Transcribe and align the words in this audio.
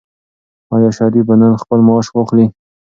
آیا 0.75 0.89
شریف 0.97 1.25
به 1.27 1.35
نن 1.41 1.53
خپل 1.63 1.79
معاش 1.87 2.07
واخلي؟ 2.15 2.45